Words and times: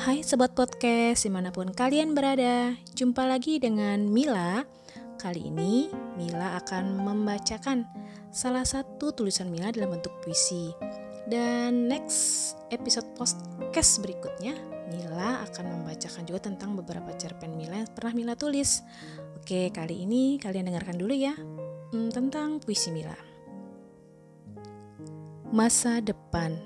Hai 0.00 0.24
Sobat 0.24 0.56
Podcast, 0.56 1.28
di 1.28 1.30
mana 1.30 1.52
pun 1.52 1.76
kalian 1.76 2.16
berada 2.16 2.72
Jumpa 2.96 3.28
lagi 3.28 3.60
dengan 3.60 4.08
Mila. 4.08 4.64
Kali 5.20 5.52
ini 5.52 5.92
Mila 6.16 6.56
akan 6.56 7.04
membacakan 7.04 7.84
salah 8.32 8.64
satu 8.64 9.12
tulisan 9.12 9.52
Mila 9.52 9.68
dalam 9.68 9.92
bentuk 9.92 10.16
puisi. 10.24 10.72
Dan 11.28 11.84
next 11.84 12.56
episode 12.72 13.04
podcast 13.12 14.00
berikutnya 14.00 14.56
Mila 14.88 15.44
akan 15.44 15.68
membacakan 15.68 16.24
juga 16.24 16.48
tentang 16.48 16.80
beberapa 16.80 17.12
cerpen 17.20 17.60
Mila 17.60 17.84
yang 17.84 17.92
pernah 17.92 18.16
Mila 18.16 18.32
tulis. 18.40 18.80
Oke, 19.36 19.68
kali 19.68 20.08
ini 20.08 20.40
kalian 20.40 20.72
dengarkan 20.72 20.96
dulu 20.96 21.12
ya 21.12 21.36
hmm, 21.92 22.08
Tentang 22.08 22.56
puisi 22.64 22.88
Mila. 22.88 23.20
Masa 25.52 26.00
depan. 26.00 26.56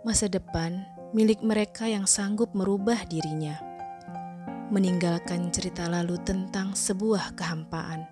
Masa 0.00 0.32
depan 0.32 0.91
milik 1.12 1.44
mereka 1.44 1.84
yang 1.84 2.08
sanggup 2.08 2.56
merubah 2.56 2.96
dirinya, 3.04 3.60
meninggalkan 4.72 5.52
cerita 5.52 5.84
lalu 5.84 6.16
tentang 6.24 6.72
sebuah 6.72 7.36
kehampaan, 7.36 8.08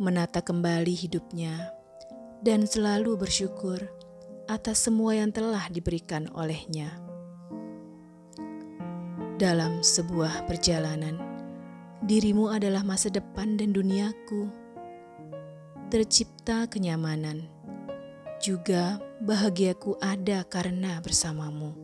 menata 0.00 0.40
kembali 0.40 0.96
hidupnya, 0.96 1.68
dan 2.40 2.64
selalu 2.64 3.20
bersyukur 3.20 3.76
atas 4.48 4.88
semua 4.88 5.20
yang 5.20 5.36
telah 5.36 5.68
diberikan 5.68 6.32
olehnya. 6.32 6.96
Dalam 9.36 9.84
sebuah 9.84 10.48
perjalanan, 10.48 11.20
dirimu 12.08 12.56
adalah 12.56 12.80
masa 12.80 13.12
depan 13.12 13.60
dan 13.60 13.76
duniaku. 13.76 14.48
Tercipta 15.92 16.64
kenyamanan 16.72 17.52
juga 18.42 18.98
bahagiaku 19.22 20.02
ada 20.02 20.42
karena 20.42 20.98
bersamamu. 20.98 21.78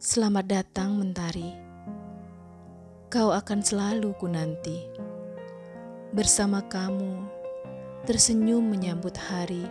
Selamat 0.00 0.48
datang 0.48 0.96
mentari. 0.96 1.52
Kau 3.12 3.36
akan 3.36 3.60
selalu 3.60 4.16
ku 4.16 4.32
nanti. 4.32 4.88
Bersama 6.16 6.64
kamu, 6.64 7.20
tersenyum 8.08 8.64
menyambut 8.64 9.12
hari. 9.12 9.68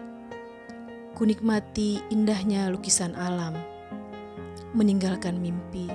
Kunikmati 1.18 2.06
indahnya 2.14 2.70
lukisan 2.70 3.18
alam. 3.18 3.58
Meninggalkan 4.78 5.42
mimpi. 5.42 5.90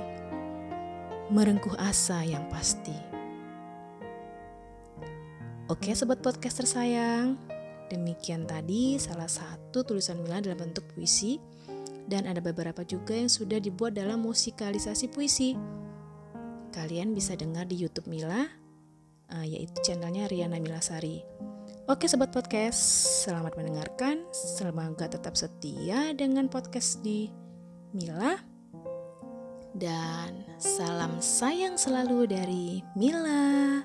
Merengkuh 1.30 1.78
asa 1.78 2.26
yang 2.26 2.42
pasti. 2.50 2.98
Oke 5.70 5.94
sobat 5.94 6.20
podcaster 6.20 6.66
sayang, 6.66 7.38
Demikian 7.92 8.48
tadi 8.48 8.96
salah 8.96 9.28
satu 9.28 9.84
tulisan 9.84 10.24
Mila 10.24 10.40
dalam 10.40 10.70
bentuk 10.70 10.88
puisi 10.96 11.36
dan 12.08 12.28
ada 12.28 12.40
beberapa 12.40 12.84
juga 12.84 13.16
yang 13.16 13.32
sudah 13.32 13.60
dibuat 13.60 13.96
dalam 13.96 14.24
musikalisasi 14.24 15.12
puisi. 15.12 15.56
Kalian 16.72 17.14
bisa 17.14 17.38
dengar 17.38 17.70
di 17.70 17.78
YouTube 17.78 18.10
Mila, 18.10 18.44
uh, 19.30 19.46
yaitu 19.46 19.78
channelnya 19.84 20.26
Riana 20.26 20.58
Milasari. 20.58 21.22
Oke 21.84 22.08
sobat 22.08 22.32
podcast, 22.32 22.80
selamat 23.28 23.60
mendengarkan. 23.60 24.24
Semoga 24.32 25.04
tetap 25.04 25.36
setia 25.36 26.16
dengan 26.16 26.48
podcast 26.48 27.04
di 27.04 27.28
Mila. 27.92 28.40
Dan 29.74 30.48
salam 30.56 31.20
sayang 31.20 31.76
selalu 31.76 32.30
dari 32.30 32.80
Mila. 32.96 33.84